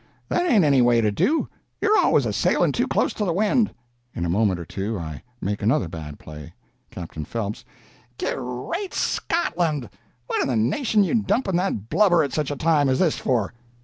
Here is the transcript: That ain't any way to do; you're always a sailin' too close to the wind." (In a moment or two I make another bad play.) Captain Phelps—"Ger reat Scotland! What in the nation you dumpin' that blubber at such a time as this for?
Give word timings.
That 0.29 0.49
ain't 0.49 0.65
any 0.65 0.81
way 0.81 0.99
to 0.99 1.11
do; 1.11 1.47
you're 1.79 1.95
always 1.99 2.25
a 2.25 2.33
sailin' 2.33 2.71
too 2.71 2.87
close 2.87 3.13
to 3.13 3.23
the 3.23 3.31
wind." 3.31 3.71
(In 4.15 4.25
a 4.25 4.29
moment 4.29 4.59
or 4.59 4.65
two 4.65 4.97
I 4.97 5.21
make 5.39 5.61
another 5.61 5.87
bad 5.87 6.17
play.) 6.17 6.55
Captain 6.89 7.23
Phelps—"Ger 7.23 8.41
reat 8.41 8.95
Scotland! 8.95 9.91
What 10.25 10.41
in 10.41 10.47
the 10.47 10.55
nation 10.55 11.03
you 11.03 11.13
dumpin' 11.21 11.55
that 11.57 11.87
blubber 11.89 12.23
at 12.23 12.33
such 12.33 12.49
a 12.49 12.55
time 12.55 12.89
as 12.89 12.97
this 12.97 13.19
for? 13.19 13.53